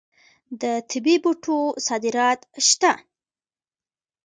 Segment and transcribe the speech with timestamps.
[0.61, 2.91] د طبي بوټو صادرات شته.